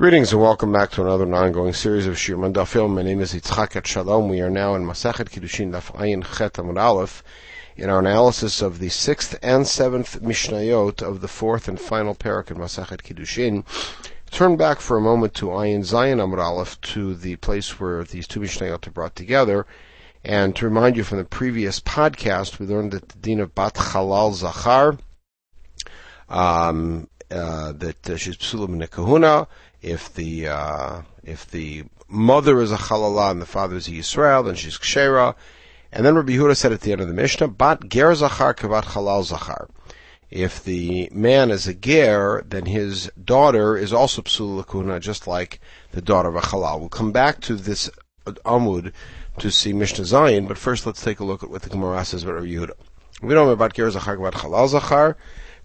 Greetings 0.00 0.32
and 0.32 0.40
welcome 0.40 0.72
back 0.72 0.90
to 0.92 1.02
another 1.02 1.30
ongoing 1.30 1.74
series 1.74 2.06
of 2.06 2.18
Shir 2.18 2.34
Mandafil. 2.34 2.88
My 2.88 3.02
name 3.02 3.20
is 3.20 3.34
Yitzchak 3.34 3.84
Shalom. 3.84 4.30
We 4.30 4.40
are 4.40 4.48
now 4.48 4.74
in 4.74 4.82
Masachet 4.82 5.28
Kiddushin 5.28 5.72
Daf 5.72 5.94
Ayin 5.94 6.24
Chet 6.24 6.54
Amud 6.54 6.80
Aleph 6.80 7.22
in 7.76 7.90
our 7.90 7.98
analysis 7.98 8.62
of 8.62 8.78
the 8.78 8.88
sixth 8.88 9.38
and 9.42 9.66
seventh 9.66 10.22
Mishnayot 10.22 11.02
of 11.02 11.20
the 11.20 11.28
fourth 11.28 11.68
and 11.68 11.78
final 11.78 12.14
parak 12.14 12.50
in 12.50 12.56
Masachet 12.56 13.02
Kiddushin. 13.02 13.62
Turn 14.30 14.56
back 14.56 14.80
for 14.80 14.96
a 14.96 15.02
moment 15.02 15.34
to 15.34 15.48
Ayin 15.48 15.80
Zayin 15.80 16.16
Amud 16.16 16.42
Aleph 16.42 16.80
to 16.80 17.14
the 17.14 17.36
place 17.36 17.78
where 17.78 18.02
these 18.02 18.26
two 18.26 18.40
Mishnayot 18.40 18.86
are 18.86 18.92
brought 18.92 19.14
together. 19.14 19.66
And 20.24 20.56
to 20.56 20.64
remind 20.64 20.96
you 20.96 21.04
from 21.04 21.18
the 21.18 21.24
previous 21.24 21.78
podcast, 21.78 22.58
we 22.58 22.64
learned 22.64 22.92
that 22.92 23.10
the 23.10 23.18
din 23.18 23.38
of 23.38 23.54
Bat 23.54 23.74
Halal 23.74 24.32
Zachar, 24.32 24.96
um, 26.30 27.06
uh, 27.30 27.72
that 27.72 28.08
uh, 28.08 28.16
she's 28.16 28.38
psulim 28.38 28.82
nekahuna, 28.82 29.46
if 29.82 30.12
the 30.14 30.48
uh, 30.48 31.02
if 31.24 31.50
the 31.50 31.84
mother 32.08 32.60
is 32.60 32.72
a 32.72 32.76
halala 32.76 33.30
and 33.30 33.40
the 33.40 33.46
father 33.46 33.76
is 33.76 33.88
a 33.88 33.92
Yisrael, 33.92 34.44
then 34.44 34.54
she's 34.54 34.78
kshera. 34.78 35.34
And 35.92 36.06
then 36.06 36.14
Rabbi 36.14 36.32
Yehuda 36.32 36.56
said 36.56 36.72
at 36.72 36.82
the 36.82 36.92
end 36.92 37.00
of 37.00 37.08
the 37.08 37.14
Mishnah, 37.14 37.48
"Bat 37.48 37.88
ger 37.88 38.14
zachar 38.14 38.54
kavat 38.54 38.84
halal 38.84 39.24
zachar." 39.24 39.68
If 40.30 40.62
the 40.62 41.08
man 41.12 41.50
is 41.50 41.66
a 41.66 41.74
ger, 41.74 42.44
then 42.48 42.66
his 42.66 43.10
daughter 43.22 43.76
is 43.76 43.92
also 43.92 44.22
psul 44.22 44.62
lakuna, 44.62 45.00
just 45.00 45.26
like 45.26 45.60
the 45.90 46.00
daughter 46.00 46.28
of 46.28 46.36
a 46.36 46.40
halal. 46.40 46.78
We'll 46.78 46.88
come 46.88 47.10
back 47.10 47.40
to 47.42 47.56
this 47.56 47.90
amud 48.26 48.92
to 49.38 49.50
see 49.50 49.72
Mishnah 49.72 50.04
Zayin, 50.04 50.46
but 50.46 50.58
first 50.58 50.86
let's 50.86 51.02
take 51.02 51.18
a 51.18 51.24
look 51.24 51.42
at 51.42 51.50
what 51.50 51.62
the 51.62 51.70
Gemara 51.70 52.04
says 52.04 52.22
about 52.22 52.34
Rabbi 52.34 52.48
Yehuda. 52.48 52.72
We 53.22 53.34
don't 53.34 53.46
know 53.46 53.52
about 53.52 53.74
ger 53.74 53.90
zachar 53.90 54.16
kavat 54.16 54.32
halal 54.32 54.68
zachar. 54.68 55.16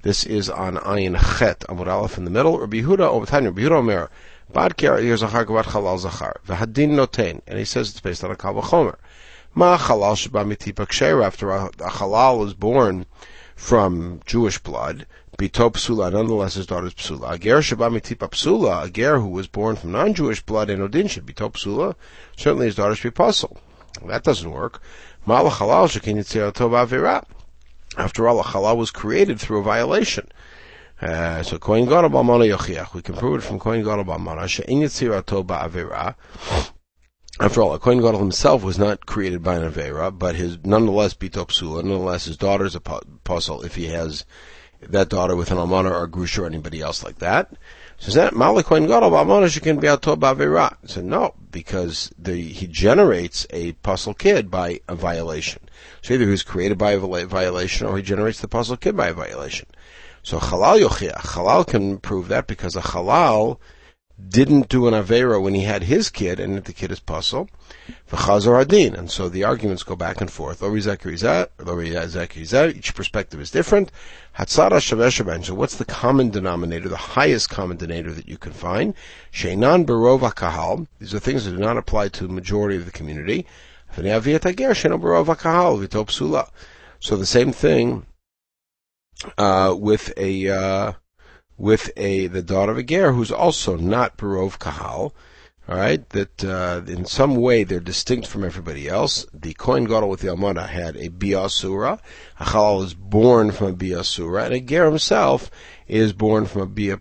This 0.05 0.23
is 0.23 0.51
on 0.51 0.75
Ayin 0.75 1.17
Chet, 1.39 1.61
Amud 1.61 1.87
Aleph 1.87 2.19
in 2.19 2.25
the 2.25 2.29
middle. 2.29 2.59
Rabbi 2.59 2.77
Yehuda, 2.77 2.99
over 2.99 3.25
time, 3.25 3.45
Rabbi 3.45 3.63
Yehuda 3.63 3.71
Omer, 3.71 4.11
Ker 4.53 5.17
Zachar 5.17 5.45
Gavad 5.47 5.63
Chalal 5.63 5.97
Zachar, 5.97 6.41
V'Hadin 6.45 6.91
Noten, 6.91 7.41
and 7.47 7.57
he 7.57 7.65
says 7.65 7.89
it's 7.89 8.01
based 8.01 8.23
on 8.23 8.29
a 8.29 8.35
Kal 8.35 8.53
V'Chomer. 8.53 8.97
Ma 9.55 9.79
Chalal 9.79 10.15
Sheba 10.15 10.43
Mitipa 10.43 10.85
Ksher, 10.85 11.25
after 11.25 11.49
a, 11.49 11.65
a 11.65 11.89
Halal 11.89 12.45
is 12.45 12.53
born 12.53 13.07
from 13.55 14.21
Jewish 14.27 14.59
blood, 14.59 15.07
Bito 15.39 15.71
Psula, 15.71 16.11
nonetheless 16.11 16.53
his 16.53 16.67
daughter's 16.67 16.93
Psula. 16.93 17.33
A 17.33 17.39
Ger 17.39 17.63
Sheba 17.63 17.89
Mitipa 17.89 18.29
Psula, 18.29 18.85
a 18.85 18.91
Ger 18.91 19.17
who 19.19 19.29
was 19.29 19.47
born 19.47 19.75
from 19.75 19.93
non-Jewish 19.93 20.43
blood, 20.43 20.69
and 20.69 20.83
Odin 20.83 21.07
should 21.07 21.25
Bito 21.25 21.51
Psula, 21.51 21.95
certainly 22.37 22.67
his 22.67 22.75
daughter 22.75 22.93
should 22.93 23.11
be 23.11 23.17
Puzzle. 23.17 23.57
That 24.05 24.23
doesn't 24.23 24.51
work. 24.51 24.83
Ma 25.25 25.41
Chalal 25.49 25.89
Shekin 25.89 26.17
Yitzir 26.17 26.53
Tov 26.53 26.87
Avirah. 26.87 27.25
After 27.97 28.27
all, 28.27 28.39
a 28.39 28.43
chalal 28.43 28.77
was 28.77 28.91
created 28.91 29.39
through 29.39 29.59
a 29.59 29.63
violation. 29.63 30.29
Uh, 31.01 31.43
so 31.43 31.57
Kohen 31.57 31.85
Gadol 31.85 32.09
B'Amana 32.09 32.55
Yochiach. 32.55 32.93
We 32.93 33.01
can 33.01 33.15
prove 33.15 33.39
it 33.39 33.45
from 33.45 33.59
Kohen 33.59 33.83
Gadol 33.83 34.05
Yitzirato 34.05 35.45
Ba'avera. 35.45 36.15
After 37.39 37.61
all, 37.61 37.73
a 37.73 37.79
Kohen 37.79 37.99
Gadol 37.99 38.19
himself 38.19 38.63
was 38.63 38.79
not 38.79 39.05
created 39.05 39.43
by 39.43 39.55
an 39.55 39.69
Avera, 39.69 40.17
but 40.17 40.35
his, 40.35 40.57
nonetheless, 40.63 41.13
Bito 41.13 41.45
Psula, 41.45 41.83
nonetheless, 41.83 42.25
his 42.25 42.37
daughter's 42.37 42.75
a 42.75 42.79
puzzle 42.79 43.61
if 43.63 43.75
he 43.75 43.87
has 43.87 44.23
that 44.81 45.09
daughter 45.09 45.35
with 45.35 45.51
an 45.51 45.57
Almana 45.57 45.91
or 45.91 46.03
a 46.03 46.07
Grusha 46.07 46.43
or 46.43 46.45
anybody 46.45 46.79
else 46.79 47.03
like 47.03 47.19
that. 47.19 47.51
So 47.97 48.11
Ba'avera. 50.19 50.75
So 50.85 51.01
no, 51.01 51.33
because 51.51 52.11
the, 52.19 52.35
he 52.35 52.67
generates 52.67 53.47
a 53.51 53.71
puzzle 53.73 54.13
kid 54.13 54.51
by 54.51 54.81
a 54.87 54.95
violation. 54.95 55.63
So 56.01 56.13
either 56.13 56.29
he's 56.29 56.43
created 56.43 56.77
by 56.77 56.91
a 56.91 57.25
violation 57.25 57.87
or 57.87 57.97
he 57.97 58.03
generates 58.03 58.41
the 58.41 58.47
puzzle 58.47 58.77
kid 58.77 58.95
by 58.97 59.07
a 59.07 59.13
violation. 59.13 59.67
So 60.23 60.39
halal 60.39 60.81
yochiach, 60.81 61.13
halal 61.13 61.67
can 61.67 61.97
prove 61.99 62.27
that 62.27 62.47
because 62.47 62.75
a 62.75 62.81
halal 62.81 63.59
didn't 64.17 64.69
do 64.69 64.87
an 64.87 64.93
avera 64.93 65.41
when 65.41 65.53
he 65.53 65.63
had 65.63 65.83
his 65.83 66.09
kid 66.09 66.39
and 66.39 66.57
if 66.57 66.63
the 66.63 66.73
kid 66.73 66.91
is 66.91 66.99
puzzle. 66.99 67.49
V'chazor 68.09 68.61
adin, 68.61 68.95
and 68.95 69.11
so 69.11 69.27
the 69.27 69.43
arguments 69.43 69.83
go 69.83 69.95
back 69.95 70.21
and 70.21 70.31
forth. 70.31 70.63
Each 70.63 72.95
perspective 72.95 73.41
is 73.41 73.51
different. 73.51 73.91
Hatzara 74.37 74.79
shavesh 74.79 75.45
So 75.45 75.53
what's 75.53 75.75
the 75.75 75.85
common 75.85 76.29
denominator, 76.29 76.87
the 76.87 76.95
highest 76.95 77.49
common 77.49 77.77
denominator 77.77 78.13
that 78.13 78.29
you 78.29 78.37
can 78.37 78.53
find? 78.53 78.93
Sheinan 79.33 79.85
berova 79.85 80.33
kahal. 80.33 80.87
These 80.99 81.13
are 81.13 81.19
things 81.19 81.45
that 81.45 81.51
do 81.51 81.57
not 81.57 81.77
apply 81.77 82.09
to 82.09 82.27
the 82.27 82.33
majority 82.33 82.77
of 82.77 82.85
the 82.85 82.91
community. 82.91 83.45
So 83.95 84.01
the 87.17 87.25
same 87.25 87.51
thing 87.51 88.05
uh, 89.37 89.75
with 89.77 90.13
a 90.17 90.49
uh, 90.49 90.93
with 91.57 91.91
a 91.97 92.27
the 92.27 92.41
daughter 92.41 92.71
of 92.71 92.77
a 92.77 92.83
ger 92.83 93.13
who's 93.13 93.31
also 93.31 93.77
not 93.77 94.17
barov 94.17 94.59
kahal. 94.59 95.13
All 95.67 95.77
right, 95.77 96.07
that 96.09 96.43
uh, 96.43 96.81
in 96.85 97.05
some 97.05 97.35
way 97.35 97.63
they're 97.63 97.79
distinct 97.79 98.27
from 98.27 98.43
everybody 98.43 98.87
else. 98.87 99.25
The 99.33 99.53
Kohen 99.55 99.85
Gadol 99.85 100.09
with 100.09 100.19
the 100.19 100.27
Almana 100.27 100.67
had 100.67 100.95
a 100.95 101.09
biasura. 101.09 101.99
A 102.39 102.43
halal 102.43 102.83
is 102.83 102.93
born 102.93 103.51
from 103.51 103.67
a 103.67 103.73
biasura, 103.73 104.45
and 104.45 104.53
a 104.53 104.59
ger 104.59 104.85
himself 104.85 105.49
is 105.87 106.13
born 106.13 106.45
from 106.45 106.61
a 106.61 106.67
bia, 106.67 106.97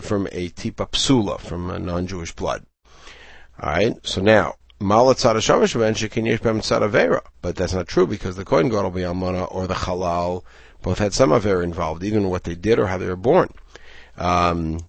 from 0.00 0.26
a 0.32 0.48
tipa 0.48 0.90
psula, 0.90 1.38
from 1.38 1.70
a 1.70 1.78
non-Jewish 1.78 2.32
blood. 2.32 2.66
All 3.60 3.70
right, 3.70 3.94
so 4.04 4.20
now 4.20 4.54
but 4.80 5.16
that's 7.56 7.74
not 7.74 7.88
true 7.88 8.06
because 8.06 8.36
the 8.36 8.44
Kohen 8.44 8.68
Gadol 8.68 8.92
B'Yalmana 8.92 9.52
or 9.52 9.66
the 9.66 9.74
Halal 9.74 10.44
both 10.82 10.98
had 11.00 11.12
some 11.12 11.30
Avera 11.30 11.64
involved, 11.64 12.04
even 12.04 12.30
what 12.30 12.44
they 12.44 12.54
did 12.54 12.78
or 12.78 12.86
how 12.86 12.96
they 12.96 13.08
were 13.08 13.16
born. 13.16 13.52
Um, 14.18 14.80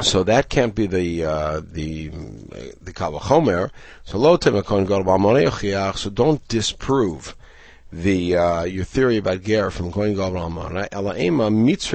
so 0.00 0.22
that 0.24 0.48
can't 0.48 0.74
be 0.74 0.86
the 0.86 1.24
uh, 1.24 1.60
the 1.60 2.08
the 2.08 2.92
Kavachomer. 2.92 3.70
So 4.04 4.18
lo 4.18 4.36
So 5.94 6.10
don't 6.10 6.48
disprove 6.48 7.36
the 7.92 8.36
uh, 8.36 8.64
your 8.64 8.84
theory 8.84 9.16
about 9.16 9.42
ger 9.42 9.70
from 9.70 9.90
going 9.90 10.16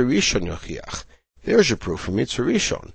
rishon 0.08 0.48
yochiach. 0.48 1.06
There's 1.44 1.70
your 1.70 1.78
proof 1.78 2.02
from 2.02 2.16
mitzri 2.16 2.54
rishon. 2.54 2.92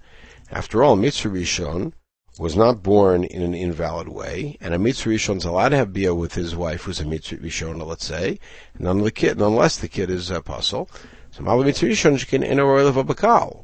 After 0.51 0.83
all, 0.83 0.97
mitzri 0.97 1.31
rishon 1.31 1.93
was 2.39 2.57
not 2.57 2.83
born 2.83 3.25
in 3.25 3.43
an 3.43 3.55
invalid 3.55 4.09
way, 4.09 4.59
and 4.61 4.75
a 4.75 4.79
mitzvah 4.79 5.13
is 5.13 5.45
allowed 5.45 5.71
to 5.71 5.77
have 5.77 5.93
bia 5.93 6.15
with 6.15 6.35
his 6.35 6.55
wife, 6.55 6.83
who's 6.83 7.01
a 7.01 7.05
mitzri 7.05 7.41
rishon, 7.41 7.85
let's 7.87 8.05
say, 8.05 8.39
none 8.79 8.99
of 8.99 9.05
the 9.05 9.11
kid, 9.11 9.41
unless 9.41 9.79
the 9.79 9.89
kid 9.89 10.11
is 10.11 10.31
a 10.31 10.43
puzzle. 10.43 10.91
Of 11.39 11.47
a. 11.47 11.51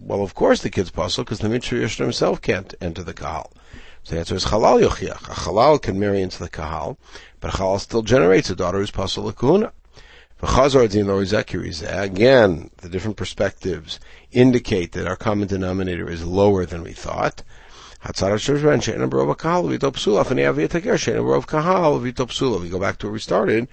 Well, 0.00 0.22
of 0.22 0.34
course 0.34 0.60
the 0.60 0.68
kid's 0.68 0.90
puzzle 0.90 1.24
because 1.24 1.38
the 1.38 1.48
mitzri 1.48 1.80
rishon 1.80 2.00
himself 2.00 2.42
can't 2.42 2.74
enter 2.82 3.02
the 3.02 3.14
kahal. 3.14 3.50
So 4.02 4.14
the 4.14 4.20
answer 4.20 4.34
is 4.34 4.44
halal 4.46 4.86
yochiach. 4.86 5.28
A 5.28 5.34
halal 5.34 5.80
can 5.80 5.98
marry 5.98 6.20
into 6.20 6.38
the 6.38 6.50
kahal, 6.50 6.98
but 7.40 7.54
a 7.54 7.56
halal 7.56 7.80
still 7.80 8.02
generates 8.02 8.50
a 8.50 8.56
daughter 8.56 8.78
who's 8.78 8.90
puzzle 8.90 9.26
a 9.28 9.32
kahuna. 9.32 9.72
Again, 10.42 10.90
the 12.76 12.88
different 12.90 13.16
perspectives 13.16 13.98
indicate 14.32 14.92
that 14.92 15.06
our 15.06 15.16
common 15.16 15.48
denominator 15.48 16.10
is 16.10 16.26
lower 16.26 16.66
than 16.66 16.82
we 16.82 16.92
thought. 16.92 17.42
We 18.04 18.10
go 18.10 18.28
back 22.80 22.98
to 22.98 23.06
where 23.06 23.12
we 23.12 23.20
started, 23.20 23.68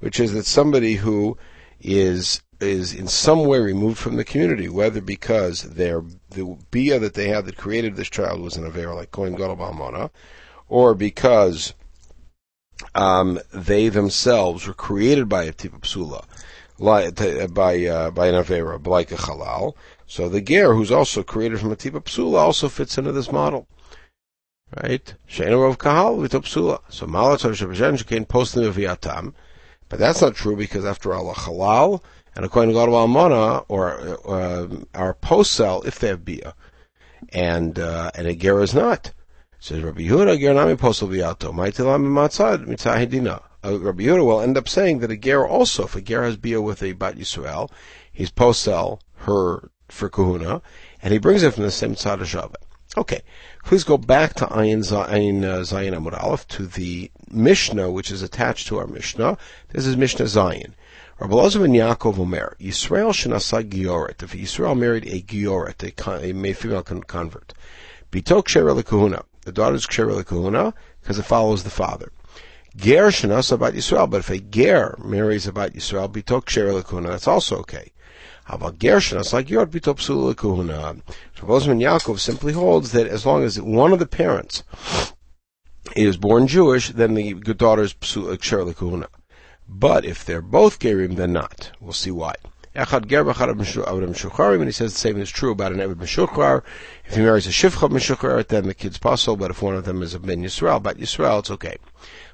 which 0.00 0.18
is 0.18 0.32
that 0.32 0.46
somebody 0.46 0.94
who 0.94 1.36
is 1.82 2.40
is 2.60 2.94
in 2.94 3.08
some 3.08 3.44
way 3.44 3.58
removed 3.58 3.98
from 3.98 4.16
the 4.16 4.24
community, 4.24 4.68
whether 4.68 5.00
because 5.00 5.62
their 5.62 6.02
the 6.30 6.56
bia 6.70 6.98
that 6.98 7.14
they 7.14 7.28
had 7.28 7.46
that 7.46 7.56
created 7.56 7.96
this 7.96 8.08
child 8.08 8.40
was 8.40 8.56
an 8.56 8.66
aver 8.66 8.94
like 8.94 9.10
Kohen 9.10 9.34
Gadol 9.34 10.10
or 10.68 10.94
because 10.94 11.74
um, 12.94 13.38
they 13.52 13.88
themselves 13.88 14.66
were 14.66 14.74
created 14.74 15.28
by 15.28 15.44
a 15.44 15.52
tipa 15.52 15.80
psula, 15.80 16.24
by 16.78 17.86
uh, 17.86 18.10
by 18.10 18.26
an 18.26 18.34
avera, 18.34 18.84
like 18.86 19.12
a 19.12 19.16
halal. 19.16 19.74
So 20.06 20.28
the 20.28 20.40
ger, 20.40 20.74
who's 20.74 20.90
also 20.90 21.22
created 21.22 21.60
from 21.60 21.72
a 21.72 21.76
tipa 21.76 22.02
psula, 22.02 22.38
also 22.38 22.68
fits 22.68 22.98
into 22.98 23.12
this 23.12 23.30
model 23.30 23.66
right? 24.82 25.14
Of 25.38 25.78
kahal 25.78 26.16
psula. 26.18 26.80
So 26.88 27.06
malat 27.06 27.44
of 27.44 27.52
shebeshen 27.52 28.02
shekein 28.02 28.26
postim 28.26 28.72
viatam, 28.72 29.34
but 29.88 29.98
that's 29.98 30.22
not 30.22 30.34
true 30.34 30.56
because 30.56 30.84
after 30.84 31.14
all, 31.14 31.30
a 31.30 31.34
halal 31.34 32.02
and 32.34 32.44
a 32.44 32.48
kohen 32.48 32.72
gadol 32.72 32.94
almana 32.94 33.64
or 33.68 34.18
uh, 34.26 34.66
are 34.94 35.14
posel 35.14 35.84
if 35.86 35.98
they 35.98 36.08
have 36.08 36.24
bia, 36.24 36.54
and 37.32 37.78
uh, 37.78 38.10
and 38.14 38.26
a 38.26 38.34
ger 38.34 38.60
is 38.62 38.74
not. 38.74 39.12
Says 39.58 39.82
Rabbi 39.82 40.02
Yehuda, 40.02 40.38
ger 40.38 40.54
nami 40.54 40.74
posel 40.74 41.08
viato. 41.08 41.52
Maitilam 41.52 42.04
matzad 42.06 42.66
mitzahidina. 42.66 43.42
Uh, 43.64 43.78
Rabbi 43.78 44.04
Yehuda 44.04 44.26
will 44.26 44.40
end 44.40 44.58
up 44.58 44.68
saying 44.68 44.98
that 44.98 45.10
a 45.10 45.16
ger 45.16 45.46
also, 45.46 45.84
if 45.84 45.96
a 45.96 46.02
ger 46.02 46.22
has 46.22 46.36
bia 46.36 46.60
with 46.60 46.82
a 46.82 46.92
bat 46.92 47.16
Yisrael, 47.16 47.70
he's 48.12 48.30
posel 48.30 49.00
her 49.18 49.70
for 49.88 50.08
kahuna, 50.08 50.60
and 51.02 51.12
he 51.12 51.18
brings 51.18 51.42
it 51.42 51.54
from 51.54 51.62
the 51.62 51.70
same 51.70 51.94
tzad 51.94 52.20
of 52.20 52.56
Okay, 52.96 53.22
please 53.64 53.82
go 53.82 53.98
back 53.98 54.34
to 54.34 54.46
Ayin 54.46 54.78
uh, 54.78 55.60
Zayin 55.62 55.94
Amud 55.94 56.22
Aleph 56.22 56.46
to 56.48 56.66
the 56.66 57.10
Mishnah, 57.28 57.90
which 57.90 58.10
is 58.10 58.22
attached 58.22 58.68
to 58.68 58.78
our 58.78 58.86
Mishnah. 58.86 59.36
This 59.70 59.84
is 59.84 59.96
Mishnah 59.96 60.26
Zayin. 60.26 60.74
Rabbi 61.20 61.36
and 61.36 61.74
Yaakov 61.76 62.18
Omer, 62.18 62.56
Yisrael 62.58 63.12
shenasa 63.12 63.62
gioret. 63.62 64.20
If 64.24 64.32
Yisrael 64.32 64.76
married 64.76 65.06
a 65.06 65.22
gioret, 65.22 65.84
a, 65.84 65.92
a 66.26 66.52
female 66.54 66.82
convert, 66.82 67.54
bitok 68.10 68.46
ksher 68.46 68.82
lekahuna. 68.82 69.22
The 69.42 69.52
daughter 69.52 69.76
is 69.76 69.86
ksher 69.86 70.10
lekahuna 70.10 70.74
because 71.00 71.20
it 71.20 71.22
follows 71.22 71.62
the 71.62 71.70
father. 71.70 72.10
Ger 72.76 73.10
shenasa 73.10 73.56
bat 73.56 73.74
Yisrael. 73.74 74.10
But 74.10 74.20
if 74.20 74.30
a 74.30 74.40
ger 74.40 74.96
marries 75.04 75.46
about 75.46 75.74
Yisrael, 75.74 76.10
bitok 76.10 76.46
ksher 76.46 76.82
lekahuna, 76.82 77.10
that's 77.10 77.28
also 77.28 77.58
okay. 77.58 77.92
About? 78.48 78.80
So 78.80 78.88
Rabbi 78.88 79.78
Yaakov 81.38 82.18
simply 82.18 82.52
holds 82.52 82.90
that 82.90 83.06
as 83.06 83.24
long 83.24 83.44
as 83.44 83.60
one 83.60 83.92
of 83.92 84.00
the 84.00 84.06
parents 84.06 84.64
is 85.94 86.16
born 86.16 86.48
Jewish, 86.48 86.88
then 86.88 87.14
the 87.14 87.34
daughter 87.54 87.82
is 87.82 87.94
ksher 87.94 88.74
lekahuna. 88.74 89.06
But 89.68 90.04
if 90.04 90.24
they're 90.24 90.42
both 90.42 90.78
gerim, 90.78 91.16
then 91.16 91.32
not. 91.32 91.72
We'll 91.80 91.92
see 91.92 92.10
why. 92.10 92.34
Echad 92.76 93.06
ger 93.06 93.24
b'chad 93.24 93.54
Meshucharim, 93.54 94.56
and 94.56 94.64
he 94.64 94.72
says 94.72 94.92
the 94.92 94.98
same 94.98 95.20
is 95.20 95.30
true 95.30 95.52
about 95.52 95.72
an 95.72 95.78
Eved 95.78 95.94
Meshuchar. 95.94 96.62
If 97.06 97.14
he 97.14 97.22
marries 97.22 97.46
a 97.46 97.50
Shivcha 97.50 97.88
Meshuchar, 97.88 98.44
then 98.48 98.66
the 98.66 98.74
kid's 98.74 98.98
puzzle, 98.98 99.36
but 99.36 99.52
if 99.52 99.62
one 99.62 99.76
of 99.76 99.84
them 99.84 100.02
is 100.02 100.12
a 100.12 100.18
Ben 100.18 100.42
Yisrael, 100.42 100.82
but 100.82 100.98
Yisrael, 100.98 101.38
it's 101.38 101.52
okay. 101.52 101.76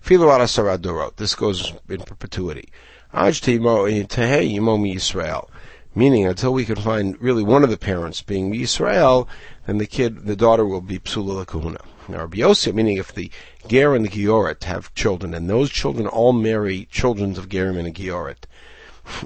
Filu 0.03 0.35
ala 0.35 0.45
sarad 0.45 0.79
dorot. 0.79 1.17
This 1.17 1.35
goes 1.35 1.75
in 1.91 2.01
perpetuity. 2.01 2.71
Aj 3.13 3.29
eh, 3.29 4.05
tehei 4.05 4.55
yimomi 4.55 4.95
Yisrael. 4.95 5.47
Meaning, 5.95 6.25
until 6.27 6.53
we 6.53 6.65
can 6.65 6.77
find 6.77 7.21
really 7.21 7.43
one 7.43 7.65
of 7.65 7.71
the 7.71 7.77
parents 7.77 8.23
being 8.23 8.53
Yisrael, 8.53 9.27
then 9.67 9.79
the 9.79 9.87
kid, 9.87 10.25
the 10.25 10.37
daughter 10.37 10.65
will 10.65 10.81
be 10.81 11.01
psula 11.01 11.45
kahuna. 11.45 11.81
Now, 12.09 12.27
meaning 12.27 12.97
if 12.97 13.13
the 13.13 13.31
Ger 13.67 13.95
and 13.95 14.05
the 14.05 14.09
Gioret 14.09 14.65
have 14.65 14.95
children, 14.95 15.35
and 15.35 15.51
those 15.51 15.71
children 15.71 16.07
all 16.07 16.33
marry 16.33 16.87
children 16.91 17.37
of 17.37 17.49
Gerim 17.49 17.79
and 17.79 17.95
Gioret, 17.95 18.47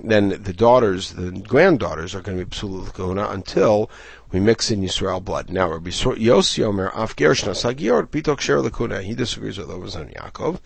then 0.03 0.43
the 0.43 0.53
daughters, 0.53 1.13
the 1.13 1.31
granddaughters, 1.31 2.15
are 2.15 2.23
going 2.23 2.39
to 2.39 2.47
be 2.47 2.51
psul 2.51 2.93
kahuna 2.93 3.29
until 3.29 3.91
we 4.35 4.41
mix 4.41 4.69
in 4.69 4.81
Yisrael 4.81 5.25
blood. 5.25 5.49
Now, 5.49 5.71
Rabbi 5.71 5.91
Yossi 5.91 6.65
Omer 6.65 6.91
Af 6.93 7.15
Gershna 7.15 7.55
Sagior 7.55 8.05
Pitok 8.05 8.41
Sher 8.41 8.57
Lakuna. 8.57 9.01
He 9.01 9.15
disagrees 9.15 9.59
with 9.59 9.69
Ovazon 9.69 10.13
Yaakov, 10.13 10.59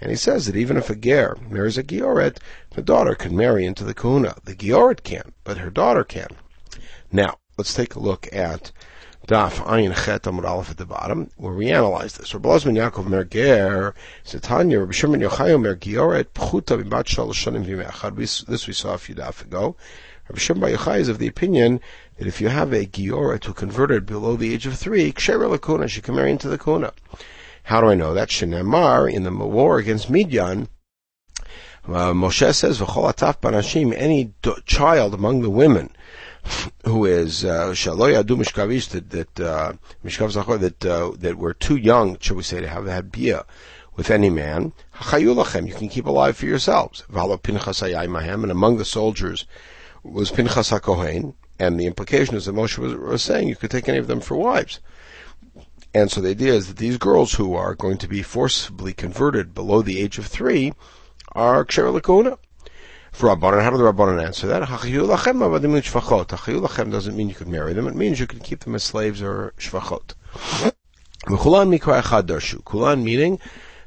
and 0.00 0.10
he 0.10 0.16
says 0.16 0.46
that 0.46 0.54
even 0.54 0.76
if 0.76 0.90
a 0.90 0.94
ger 0.94 1.36
marries 1.50 1.76
a 1.76 1.82
gioret, 1.82 2.38
the 2.76 2.82
daughter 2.82 3.16
can 3.16 3.36
marry 3.36 3.66
into 3.66 3.82
the 3.82 3.94
Kuna. 3.94 4.36
The 4.44 4.54
gioret 4.54 5.02
can, 5.02 5.32
but 5.42 5.58
her 5.58 5.70
daughter 5.70 6.04
can. 6.04 6.28
Now, 7.10 7.38
let's 7.58 7.74
take 7.74 7.96
a 7.96 7.98
look 7.98 8.28
at 8.32 8.70
Daf 9.26 9.54
Ayin 9.54 10.04
Chet 10.04 10.22
Amud 10.22 10.48
Aleph 10.48 10.70
at 10.70 10.76
the 10.76 10.86
bottom, 10.86 11.28
where 11.36 11.52
we 11.52 11.72
analyze 11.72 12.16
this. 12.16 12.32
Rabbi 12.32 12.48
Lozman 12.48 12.76
Yaakov 12.76 13.08
Mer 13.08 13.24
Ger, 13.24 13.92
Satanya, 14.24 14.78
Rabbi 14.78 14.92
Shimon 14.92 15.20
Yochai 15.20 15.60
Mer 15.60 15.74
Gioret, 15.74 16.26
Pchuta 16.26 16.80
Bibat 16.80 17.06
Shalosh 17.06 17.44
Shanim 17.44 17.66
V'Me'achad. 17.66 18.46
This 18.46 18.68
we 18.68 18.72
saw 18.72 18.94
a 18.94 18.98
few 18.98 19.16
daf 19.16 19.42
ago. 19.42 19.74
Rabbi 20.28 20.40
Shimon 20.40 20.72
Yochai 20.72 20.98
is 20.98 21.08
of 21.08 21.18
the 21.18 21.28
opinion 21.28 21.80
that 22.18 22.26
if 22.26 22.40
you 22.40 22.48
have 22.48 22.72
a 22.72 22.84
Gioret 22.84 23.44
who 23.44 23.52
converted 23.52 24.06
below 24.06 24.34
the 24.34 24.52
age 24.52 24.66
of 24.66 24.76
three, 24.76 25.12
Ksher 25.12 25.38
Lakuna, 25.38 25.88
she 25.88 26.00
can 26.00 26.16
marry 26.16 26.32
into 26.32 26.48
the 26.48 26.58
Kuna. 26.58 26.92
How 27.64 27.80
do 27.80 27.88
I 27.88 27.94
know 27.94 28.12
that? 28.12 28.30
Shenemar, 28.30 29.12
in 29.12 29.22
the 29.22 29.30
war 29.30 29.78
against 29.78 30.10
Midian, 30.10 30.68
uh, 31.86 32.12
Moshe 32.12 32.52
says, 32.54 32.80
"V'chol 32.80 33.12
ataf 33.14 33.40
banashim." 33.40 33.94
Any 33.96 34.34
do- 34.42 34.56
child 34.66 35.14
among 35.14 35.42
the 35.42 35.50
women 35.50 35.90
who 36.84 37.04
is 37.04 37.44
shaloy 37.44 38.20
adu 38.20 38.36
mishkavish 38.36 38.88
that 38.88 39.10
that 39.10 39.40
uh, 39.40 39.72
that 40.02 40.86
uh, 40.86 41.12
that 41.18 41.38
were 41.38 41.54
too 41.54 41.76
young, 41.76 42.18
shall 42.18 42.36
we 42.36 42.42
say, 42.42 42.60
to 42.60 42.68
have 42.68 42.86
had 42.86 43.12
bia 43.12 43.44
with 43.94 44.10
any 44.10 44.30
man. 44.30 44.72
Hachayulachem, 44.96 45.68
you 45.68 45.74
can 45.74 45.88
keep 45.88 46.06
alive 46.06 46.36
for 46.36 46.46
yourselves. 46.46 47.04
V'alo 47.12 47.40
pinchas 47.40 47.82
and 47.82 48.50
among 48.50 48.76
the 48.76 48.84
soldiers 48.84 49.46
was 50.12 50.30
Pinchas 50.30 50.70
HaKohen, 50.70 51.34
and 51.58 51.78
the 51.78 51.86
implication 51.86 52.36
is 52.36 52.46
that 52.46 52.54
Moshe 52.54 52.78
was, 52.78 52.94
was 52.94 53.22
saying 53.22 53.48
you 53.48 53.56
could 53.56 53.70
take 53.70 53.88
any 53.88 53.98
of 53.98 54.06
them 54.06 54.20
for 54.20 54.36
wives. 54.36 54.80
And 55.94 56.10
so 56.10 56.20
the 56.20 56.30
idea 56.30 56.52
is 56.52 56.68
that 56.68 56.76
these 56.76 56.98
girls 56.98 57.34
who 57.34 57.54
are 57.54 57.74
going 57.74 57.98
to 57.98 58.08
be 58.08 58.22
forcibly 58.22 58.92
converted 58.92 59.54
below 59.54 59.82
the 59.82 60.00
age 60.00 60.18
of 60.18 60.26
three 60.26 60.72
are 61.32 61.64
ksher 61.64 61.98
lakuna. 61.98 62.38
For 63.12 63.30
Rabbanan, 63.30 63.62
how 63.62 63.70
do 63.70 63.78
the 63.78 63.90
Rabbanan 63.90 64.22
answer 64.22 64.46
that? 64.46 64.62
Lachem 64.62 65.40
doesn't 66.90 67.16
mean 67.16 67.28
you 67.30 67.34
could 67.34 67.48
marry 67.48 67.72
them. 67.72 67.88
It 67.88 67.94
means 67.94 68.20
you 68.20 68.26
can 68.26 68.40
keep 68.40 68.60
them 68.60 68.74
as 68.74 68.84
slaves 68.84 69.22
or 69.22 69.54
shvachot. 69.58 70.12
Kulan 72.64 73.04
meaning 73.04 73.38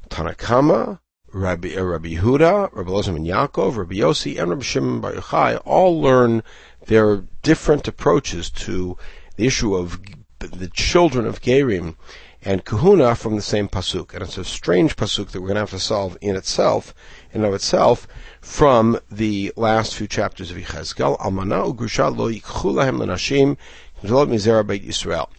Tanakama, 0.09 0.99
Rabbi, 1.31 1.75
uh, 1.75 1.83
Rabbi 1.83 2.15
Huda, 2.15 2.73
Rabbi 2.73 2.89
Lozim 2.89 3.15
and 3.15 3.25
Yaakov, 3.25 3.77
Rabbi 3.77 3.95
Yossi, 3.95 4.39
and 4.39 4.49
Rabbi 4.49 4.63
Shimon 4.63 5.01
Bar 5.01 5.13
Yochai 5.13 5.61
all 5.65 6.01
learn 6.01 6.43
their 6.87 7.23
different 7.43 7.87
approaches 7.87 8.49
to 8.49 8.97
the 9.35 9.45
issue 9.45 9.75
of 9.75 9.99
the 10.39 10.69
children 10.69 11.25
of 11.25 11.41
Gerim 11.41 11.95
and 12.41 12.63
Kahuna 12.63 13.15
from 13.15 13.35
the 13.35 13.41
same 13.41 13.67
pasuk. 13.67 14.13
And 14.13 14.23
it's 14.23 14.37
a 14.37 14.45
strange 14.45 14.95
pasuk 14.95 15.29
that 15.29 15.41
we're 15.41 15.47
going 15.47 15.55
to 15.55 15.61
have 15.61 15.69
to 15.71 15.79
solve 15.79 16.17
in 16.21 16.35
itself, 16.35 16.93
in 17.33 17.43
of 17.43 17.53
itself, 17.53 18.07
from 18.41 18.99
the 19.11 19.51
last 19.55 19.95
few 19.95 20.07
chapters 20.07 20.49
of 20.51 20.57
Yechezkel. 20.57 21.19
Almana 21.19 21.73
ugrusha 21.73 22.15
lo 22.15 22.31
yikchu 22.31 22.73
lahem 22.73 22.99
l'nashim 22.99 23.57
mizera 24.03 24.65
beit 24.65 24.85
Yisrael. 24.85 25.29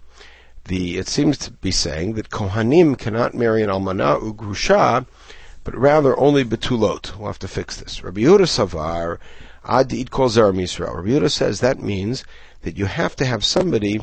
The, 0.64 0.98
it 0.98 1.08
seems 1.08 1.38
to 1.38 1.50
be 1.50 1.70
saying 1.70 2.14
that 2.14 2.28
Kohanim 2.28 2.98
cannot 2.98 3.34
marry 3.34 3.62
an 3.62 3.70
almana 3.70 4.20
ugrusha, 4.20 5.06
but 5.70 5.78
rather 5.78 6.18
only 6.18 6.44
betulot. 6.44 7.16
We'll 7.16 7.28
have 7.28 7.38
to 7.40 7.48
fix 7.48 7.76
this. 7.76 8.02
Rabbi 8.02 8.22
Yehuda 8.22 8.48
Savar, 8.48 9.18
ad 9.64 9.92
it 9.92 10.10
kol 10.10 10.28
zera 10.28 10.52
Yisrael. 10.52 10.96
Rabbi 10.96 11.10
Yehuda 11.10 11.30
says 11.30 11.60
that 11.60 11.78
means 11.78 12.24
that 12.62 12.76
you 12.76 12.86
have 12.86 13.14
to 13.16 13.24
have 13.24 13.44
somebody 13.44 14.00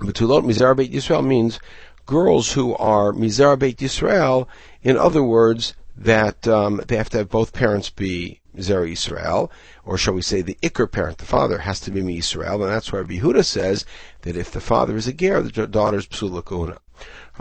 Betulot 0.00 0.44
Mizar 0.44 0.76
Beit 0.76 0.92
Yisrael 0.92 1.24
means 1.24 1.60
girls 2.06 2.54
who 2.54 2.74
are 2.76 3.12
Mizar 3.12 3.56
Beit 3.56 3.76
Yisrael. 3.76 4.48
In 4.82 4.96
other 4.96 5.22
words, 5.22 5.74
that 5.96 6.48
um, 6.48 6.80
they 6.88 6.96
have 6.96 7.10
to 7.10 7.18
have 7.18 7.28
both 7.28 7.52
parents 7.52 7.90
be 7.90 8.40
Mizar 8.56 8.90
Yisrael, 8.90 9.50
or 9.84 9.96
shall 9.96 10.14
we 10.14 10.22
say 10.22 10.42
the 10.42 10.58
Iker 10.62 10.90
parent, 10.90 11.18
the 11.18 11.26
father, 11.26 11.58
has 11.58 11.78
to 11.80 11.92
be 11.92 12.02
Yisrael, 12.02 12.54
and 12.54 12.72
that's 12.72 12.92
why 12.92 13.00
Yehuda 13.00 13.44
says 13.44 13.84
that 14.22 14.36
if 14.36 14.50
the 14.50 14.60
father 14.60 14.96
is 14.96 15.06
a 15.06 15.12
ger, 15.12 15.42
the 15.42 15.68
daughter 15.68 15.98
is 15.98 16.08
Psula 16.08 16.44
Kuna. 16.44 16.78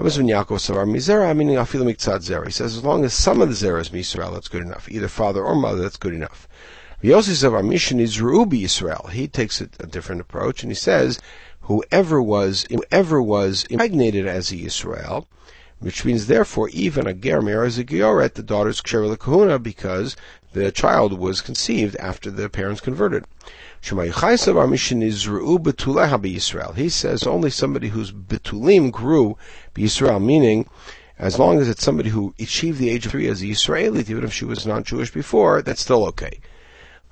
Yaakov 0.04 0.60
Savar 0.60 0.88
Mizera, 0.88 1.36
meaning 1.36 1.56
Afilu 1.56 1.84
Miktzad 1.84 2.19
Zera. 2.19 2.46
He 2.46 2.51
says 2.51 2.78
as 2.78 2.84
long 2.84 3.04
as 3.04 3.13
some 3.13 3.42
of 3.42 3.50
the 3.50 3.56
Zera 3.56 3.81
is 3.81 3.90
Yisrael, 3.90 4.34
that's 4.34 4.48
good 4.48 4.62
enough. 4.62 4.90
Either 4.90 5.07
father 5.07 5.44
or 5.44 5.56
mother, 5.56 5.81
that's 5.81 5.98
good 5.98 6.13
enough. 6.13 6.48
Yossi 7.04 7.31
Savar 7.31 7.63
Mishan 7.63 8.00
is 8.00 8.22
Rubi 8.22 8.63
Yisrael. 8.63 9.10
He 9.12 9.28
takes 9.28 9.62
a, 9.62 9.69
a 9.80 9.88
different 9.88 10.22
approach, 10.22 10.63
and 10.63 10.72
he 10.72 10.75
says 10.75 11.19
whoever 11.62 12.22
was 12.22 12.66
whoever 12.69 13.22
was 13.22 13.66
impregnated 13.69 14.25
as 14.25 14.51
a 14.51 14.56
Yisrael, 14.56 15.25
which 15.79 16.03
means 16.03 16.27
therefore 16.27 16.70
even 16.70 17.08
a 17.08 17.13
Germer 17.13 17.65
is 17.65 17.77
a 17.77 17.84
Gioret, 17.84 18.34
the 18.34 18.44
daughter's 18.44 18.82
Ksher 18.82 19.18
Kahuna, 19.18 19.60
because 19.60 20.15
the 20.53 20.72
child 20.72 21.18
was 21.18 21.41
conceived 21.41 21.96
after 21.98 22.32
the 22.32 22.50
parents 22.50 22.82
converted. 22.82 23.25
He 23.81 23.89
says 23.91 24.48
only 27.24 27.50
somebody 27.50 27.88
whose 27.88 28.12
betulim 28.12 28.91
grew 28.91 29.38
Yisrael, 29.74 30.21
meaning 30.21 30.69
as 31.17 31.39
long 31.39 31.59
as 31.59 31.69
it's 31.69 31.83
somebody 31.83 32.09
who 32.09 32.33
achieved 32.38 32.77
the 32.77 32.89
age 32.89 33.05
of 33.05 33.13
three 33.13 33.27
as 33.27 33.41
a 33.41 33.48
Israeli, 33.48 34.01
even 34.01 34.25
if 34.25 34.33
she 34.33 34.43
was 34.43 34.65
non-Jewish 34.65 35.12
before, 35.12 35.62
that's 35.62 35.79
still 35.81 36.03
okay. 36.07 36.41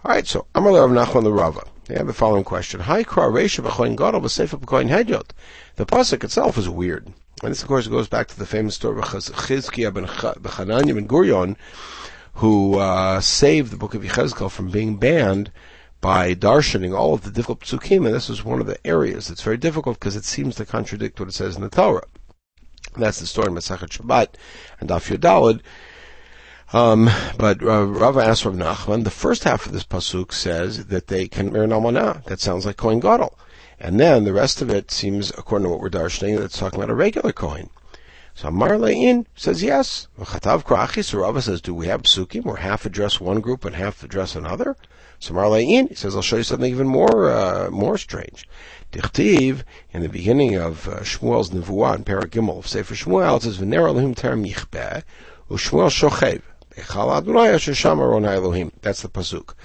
All 0.04 0.12
right, 0.12 0.28
so 0.28 0.46
Amar 0.56 0.74
Rav 0.74 0.90
Nachman 0.90 1.24
the 1.24 1.32
Rava. 1.32 1.66
They 1.86 1.96
have 1.96 2.08
the 2.08 2.14
following 2.14 2.44
question: 2.44 2.82
Hi, 2.82 3.06
Kra 3.06 3.32
Reisha 3.32 3.64
b'Choin 3.64 3.96
Gadol 3.96 4.20
b'Sefer 4.20 4.60
b'Choin 4.60 4.90
Hedyot. 4.90 5.30
The 5.78 5.86
pasuk 5.86 6.26
itself 6.26 6.58
is 6.58 6.68
weird, 6.68 7.08
and 7.42 7.52
this, 7.52 7.62
of 7.62 7.70
course, 7.70 7.88
goes 7.88 8.10
back 8.10 8.28
to 8.28 8.38
the 8.38 8.46
famous 8.46 8.76
story 8.76 9.00
of 9.00 9.06
Chizkiah 9.06 9.94
ben 9.94 10.06
Chananya 10.06 10.94
ben 10.96 11.08
Gurion, 11.08 11.56
who 12.34 12.78
uh, 12.78 13.22
saved 13.22 13.72
the 13.72 13.78
book 13.78 13.94
of 13.94 14.04
Yechezkel 14.04 14.52
from 14.52 14.70
being 14.70 14.98
banned 14.98 15.50
by 16.00 16.36
darshaning 16.36 16.96
all 16.96 17.14
of 17.14 17.24
the 17.24 17.32
difficult 17.32 17.62
psukim, 17.62 18.06
and 18.06 18.14
this 18.14 18.30
is 18.30 18.44
one 18.44 18.62
of 18.62 18.68
the 18.68 18.86
areas 18.86 19.28
that's 19.28 19.42
very 19.42 19.58
difficult 19.58 20.00
because 20.00 20.16
it 20.16 20.24
seems 20.24 20.56
to 20.56 20.66
contradict 20.66 21.20
what 21.20 21.30
it 21.30 21.34
says 21.34 21.56
in 21.56 21.62
the 21.62 21.70
Torah. 21.70 22.06
That's 22.96 23.20
the 23.20 23.28
story 23.28 23.48
in 23.48 23.54
Masachet 23.56 23.90
Shabbat 23.90 24.30
and 24.80 24.90
Daf 24.90 25.16
Yodalid. 25.16 25.62
Um, 26.74 27.10
but 27.38 27.64
uh, 27.64 27.86
Rava 27.86 28.20
asked 28.20 28.46
Rav 28.46 28.56
Nachman, 28.56 29.04
the 29.04 29.10
first 29.10 29.46
half 29.46 29.66
of 29.66 29.72
this 29.72 29.86
pasuk 29.86 30.34
says 30.34 30.88
that 30.88 31.08
they 31.08 31.28
can 31.28 31.52
marry 31.52 31.68
Almanah. 31.68 32.26
That 32.26 32.40
sounds 32.40 32.66
like 32.66 32.78
Kohen 32.78 33.00
Gadol. 33.00 33.38
And 33.80 34.00
then 34.00 34.24
the 34.24 34.34
rest 34.34 34.62
of 34.62 34.70
it 34.70 34.92
seems, 34.92 35.32
according 35.32 35.66
to 35.66 35.70
what 35.70 35.80
we're 35.80 35.90
darshaning, 35.90 36.38
that 36.38 36.46
it's 36.46 36.58
talking 36.58 36.80
about 36.80 36.90
a 36.90 36.96
regular 36.96 37.32
Kohen. 37.32 37.70
So 38.36 38.50
Amar 38.50 38.72
Le'in 38.72 39.26
says 39.36 39.64
yes. 39.64 40.08
Chatav 40.20 40.64
Krachi, 40.64 41.04
so 41.04 41.20
Rava 41.20 41.42
says, 41.42 41.62
do 41.62 41.74
we 41.74 41.88
have 41.88 42.04
psukim 42.04 42.44
where 42.44 42.58
half 42.58 42.86
address 42.86 43.22
one 43.22 43.40
group 43.40 43.64
and 43.64 43.76
half 43.76 44.04
address 44.04 44.36
another? 44.36 44.76
So 45.20 45.54
he 45.54 45.96
says, 45.96 46.16
I'll 46.16 46.22
show 46.22 46.38
you 46.38 46.44
something 46.44 46.72
even 46.72 46.88
more, 46.88 47.32
uh, 47.32 47.72
more 47.72 47.98
strange. 47.98 48.48
Dichtiv, 48.92 49.64
in 49.92 50.02
the 50.02 50.10
beginning 50.10 50.56
of 50.56 50.88
uh, 50.88 51.00
Shmuel's 51.00 51.50
Nevuah 51.50 51.96
in 51.96 52.04
Paragimel 52.04 52.60
of 52.60 52.68
Sefer 52.68 52.94
Shmuel, 52.94 53.38
it 53.38 53.44
says, 53.44 53.58
V'ner 53.58 53.88
Elohim 53.88 54.14
ter 54.14 54.36
michbeh, 54.36 55.04
u'Shmuel 55.50 55.90
shochev. 55.90 56.44
That's 58.82 59.02
the 59.02 59.10
pasuk. 59.10 59.56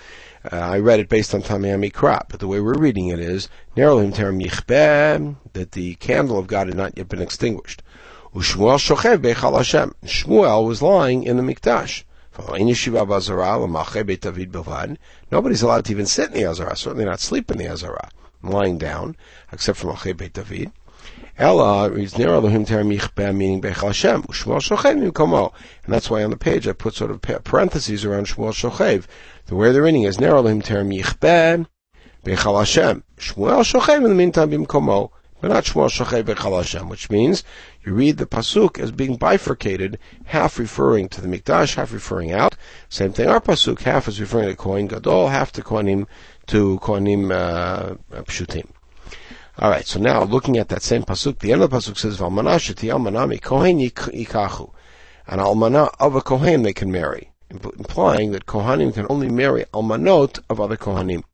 Uh, 0.50 0.56
I 0.56 0.78
read 0.78 0.98
it 0.98 1.10
based 1.10 1.34
on 1.34 1.42
Tamiami 1.42 1.92
Krab, 1.92 2.22
but 2.30 2.40
the 2.40 2.48
way 2.48 2.58
we're 2.58 2.78
reading 2.78 3.08
it 3.08 3.20
is 3.20 3.50
that 3.76 5.68
the 5.72 5.94
candle 5.96 6.38
of 6.38 6.46
God 6.46 6.68
had 6.68 6.76
not 6.76 6.96
yet 6.96 7.10
been 7.10 7.20
extinguished. 7.20 7.82
Shmuel 8.34 10.66
was 10.66 10.82
lying 10.82 11.24
in 11.24 11.36
the 11.36 11.42
mikdash. 11.42 12.04
Nobody's 12.34 12.88
allowed 15.62 15.84
to 15.84 15.92
even 15.92 16.06
sit 16.06 16.28
in 16.28 16.34
the 16.34 16.46
Azara, 16.46 16.76
certainly 16.76 17.04
not 17.04 17.20
sleep 17.20 17.50
in 17.50 17.58
the 17.58 17.66
Azara, 17.66 18.08
lying 18.42 18.78
down, 18.78 19.16
except 19.52 19.78
for 19.78 19.88
Malchay 19.88 20.16
Beit 20.16 20.32
David. 20.32 20.72
Ella 21.36 21.90
reads 21.90 22.16
Ner 22.16 22.34
Elohim 22.34 22.64
Ter 22.64 22.84
Michbeh, 22.84 23.36
meaning 23.36 23.60
Bechal 23.60 23.88
Hashem, 23.88 24.22
Shmuel 24.22 24.60
Shochev 24.60 24.96
Mimkomo. 24.98 25.52
And 25.84 25.92
that's 25.92 26.08
why 26.08 26.22
on 26.22 26.30
the 26.30 26.36
page 26.36 26.68
I 26.68 26.72
put 26.72 26.94
sort 26.94 27.10
of 27.10 27.20
parentheses 27.20 28.04
around 28.04 28.28
Shmuel 28.28 28.52
Shochev. 28.52 29.06
The 29.46 29.56
way 29.56 29.72
they're 29.72 29.82
reading 29.82 30.04
is 30.04 30.20
Ner 30.20 30.36
Elohim 30.36 30.62
Ter 30.62 30.84
Michbeh, 30.84 31.66
Bechal 32.24 32.58
Hashem. 32.58 33.02
Shmuel 33.18 33.62
Shochev 33.62 33.96
in 33.96 34.04
the 34.04 34.14
meantime 34.14 34.50
Bimkomo. 34.50 35.10
Which 35.42 37.10
means 37.10 37.42
you 37.84 37.94
read 37.94 38.16
the 38.18 38.26
pasuk 38.26 38.78
as 38.78 38.92
being 38.92 39.16
bifurcated, 39.16 39.98
half 40.26 40.56
referring 40.56 41.08
to 41.08 41.20
the 41.20 41.26
mikdash, 41.26 41.74
half 41.74 41.92
referring 41.92 42.30
out. 42.30 42.54
Same 42.88 43.12
thing, 43.12 43.28
our 43.28 43.40
pasuk, 43.40 43.80
half 43.80 44.06
is 44.06 44.20
referring 44.20 44.50
to 44.50 44.54
Kohen 44.54 44.86
Gadol, 44.86 45.30
half 45.30 45.50
to 45.52 45.62
Kohanim, 45.62 46.06
to 46.46 46.78
Kohanim 46.78 47.32
uh, 47.32 47.96
Pshutim. 48.22 48.68
All 49.58 49.68
right, 49.68 49.84
so 49.84 49.98
now 49.98 50.22
looking 50.22 50.58
at 50.58 50.68
that 50.68 50.82
same 50.82 51.02
pasuk, 51.02 51.40
the 51.40 51.52
end 51.52 51.60
of 51.62 51.70
the 51.70 51.76
pasuk 51.76 51.98
says, 51.98 52.18
"Valmana 52.18 52.54
sheti 52.60 52.88
almanami 52.88 53.42
kohen 53.42 53.80
yikachu," 53.80 54.72
an 55.26 55.40
almana 55.40 55.90
of 55.98 56.14
a 56.14 56.20
kohen 56.20 56.62
they 56.62 56.72
can 56.72 56.92
marry, 56.92 57.32
implying 57.50 58.30
that 58.30 58.46
kohanim 58.46 58.94
can 58.94 59.06
only 59.10 59.28
marry 59.28 59.64
almanot 59.74 60.38
of 60.48 60.60
other 60.60 60.76
kohanim. 60.76 61.24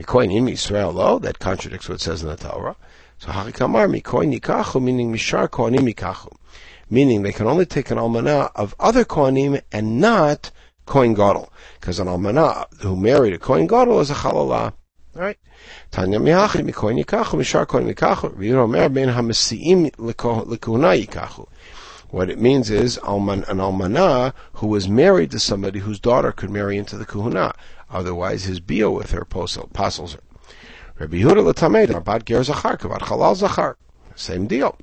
Mikohen 0.00 0.34
in 0.34 0.48
Israel, 0.48 0.92
though, 0.92 1.18
that 1.18 1.38
contradicts 1.40 1.88
what 1.88 1.96
it 1.96 2.00
says 2.00 2.22
in 2.22 2.28
the 2.28 2.36
Torah. 2.36 2.76
So 3.22 3.30
hachikamar 3.30 3.88
mikohen 3.88 4.36
yikachu, 4.36 4.82
meaning 4.82 5.12
mishar 5.12 5.48
kohanim 5.48 5.88
yikachu, 5.88 6.34
meaning 6.90 7.22
they 7.22 7.30
can 7.30 7.46
only 7.46 7.64
take 7.64 7.92
an 7.92 7.96
almana 7.96 8.50
of 8.56 8.74
other 8.80 9.04
kohanim 9.04 9.62
and 9.70 10.00
not 10.00 10.50
kohen 10.86 11.14
gadol, 11.14 11.52
because 11.78 12.00
an 12.00 12.08
almana 12.08 12.66
who 12.80 12.96
married 12.96 13.32
a 13.32 13.38
kohen 13.38 13.68
gadol 13.68 14.00
is 14.00 14.10
a 14.10 14.14
chalalah. 14.14 14.72
All 15.14 15.22
right. 15.22 15.38
Tanya 15.92 16.18
mihachi 16.18 16.68
mikoin 16.68 17.00
yikachu 17.00 17.38
mishar 17.38 17.64
koin 17.64 17.88
yikachu. 17.88 18.34
Riyun 18.34 18.56
omer 18.56 18.88
ben 18.88 19.10
hamesiim 19.10 19.92
lekuna 19.92 21.00
yikachu. 21.00 21.46
What 22.10 22.28
it 22.28 22.40
means 22.40 22.70
is 22.70 22.98
alman, 22.98 23.44
an 23.44 23.58
almanah 23.58 24.34
who 24.54 24.66
was 24.66 24.88
married 24.88 25.30
to 25.30 25.38
somebody 25.38 25.78
whose 25.78 26.00
daughter 26.00 26.32
could 26.32 26.50
marry 26.50 26.76
into 26.76 26.98
the 26.98 27.06
kuhuna. 27.06 27.54
Otherwise, 27.88 28.42
his 28.46 28.58
bio 28.58 28.90
with 28.90 29.12
her 29.12 29.20
apostles. 29.20 30.16
Rabbi 31.02 31.16
Yehuda 31.16 31.44
l'tamed 31.44 31.90
about 31.90 32.24
ger 32.24 32.44
zachar 32.44 32.76
kavat 32.76 33.00
halal 33.00 33.34
zachar. 33.34 33.76
Same 34.14 34.46
deal. 34.46 34.78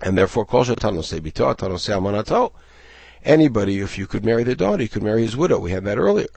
And 0.00 0.16
therefore, 0.16 0.46
kol 0.46 0.64
shetano 0.64 1.02
sebito 1.02 1.54
atano 1.54 1.78
se 1.78 1.92
almanato. 1.92 2.52
Anybody, 3.22 3.80
if 3.80 3.98
you 3.98 4.06
could 4.06 4.24
marry 4.24 4.42
the 4.42 4.54
daughter, 4.54 4.82
you 4.82 4.88
could 4.88 5.02
marry 5.02 5.20
his 5.20 5.36
widow. 5.36 5.58
We 5.58 5.72
had 5.72 5.84
that 5.84 5.98
earlier. 5.98 6.28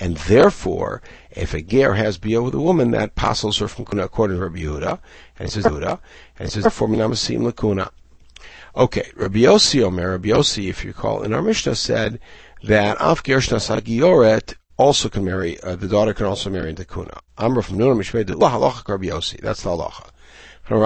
And 0.00 0.16
therefore, 0.16 1.02
if 1.30 1.54
a 1.54 1.62
ger 1.62 1.94
has 1.94 2.18
bia 2.18 2.42
with 2.42 2.54
a 2.54 2.60
woman, 2.60 2.90
that 2.90 3.14
passes 3.14 3.56
her 3.56 3.68
from 3.68 3.86
kuna 3.86 4.04
according 4.04 4.36
to 4.36 4.42
Rabbi 4.42 4.58
Yehuda, 4.58 4.98
and 5.38 5.48
it 5.48 5.52
says 5.52 5.64
Yehuda, 5.64 5.98
and 6.38 6.48
it 6.48 6.50
says 6.50 6.64
therefore 6.64 6.88
minamasim 6.88 7.50
lakuna. 7.50 7.88
Okay, 8.76 9.10
Rabbi 9.16 9.38
Yossi 9.38 9.82
Omer, 9.82 10.10
Rabbi 10.10 10.28
Yossi, 10.28 10.68
if 10.68 10.84
you 10.84 10.90
recall, 10.90 11.22
in 11.22 11.32
our 11.32 11.40
Mishnah 11.40 11.74
said 11.74 12.20
that 12.62 12.98
af 13.00 13.22
gershna 13.22 13.56
sagioret 13.56 14.56
also 14.80 15.10
can 15.10 15.24
marry, 15.24 15.60
uh, 15.60 15.76
the 15.76 15.86
daughter 15.86 16.14
can 16.14 16.24
also 16.24 16.48
marry 16.48 16.70
into 16.70 16.86
kuna. 16.86 17.20
Amr 17.36 17.60
from 17.60 17.76
Nuna 17.76 17.96
Mishmei, 18.00 18.24
halacha 18.24 18.88
Rabbi 18.88 19.06
Yossi. 19.06 19.38
That's 19.40 19.62
the 19.62 19.70
halacha. 19.70 20.10
But 20.70 20.78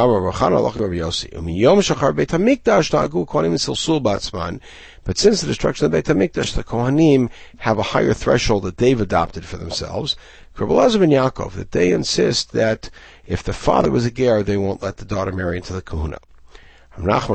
since 5.18 5.40
the 5.40 5.46
destruction 5.46 5.86
of 5.86 5.92
Beit 5.92 6.04
HaMikdash, 6.06 6.54
the 6.54 6.64
Kohanim 6.64 7.30
have 7.58 7.78
a 7.78 7.82
higher 7.82 8.14
threshold 8.14 8.62
that 8.62 8.78
they've 8.78 9.00
adopted 9.00 9.44
for 9.44 9.58
themselves, 9.58 10.16
Rabbi 10.58 10.72
and 10.72 11.12
Yaakov, 11.12 11.52
that 11.52 11.72
they 11.72 11.92
insist 11.92 12.52
that 12.52 12.88
if 13.26 13.42
the 13.42 13.52
father 13.52 13.90
was 13.90 14.06
a 14.06 14.10
ger, 14.10 14.42
they 14.42 14.56
won't 14.56 14.82
let 14.82 14.96
the 14.96 15.04
daughter 15.04 15.32
marry 15.32 15.58
into 15.58 15.74
the 15.74 15.82
kahuna. 15.82 16.18
If 16.96 17.30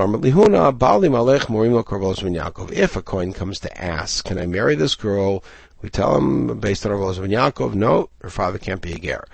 a 2.96 3.02
coin 3.02 3.34
comes 3.34 3.60
to 3.60 3.82
ask, 3.82 4.26
can 4.26 4.40
I 4.40 4.46
marry 4.46 4.76
this 4.76 4.96
girl? 4.96 5.44
We 5.82 5.90
tell 5.90 6.18
him, 6.18 6.60
based 6.60 6.86
on 6.86 6.92
Rabbi 6.92 7.24
and 7.24 7.34
Yaakov, 7.34 7.74
no, 7.74 8.10
her 8.22 8.30
father 8.30 8.58
can't 8.58 8.82
be 8.82 8.94
a 8.94 9.00
ger. 9.00 9.26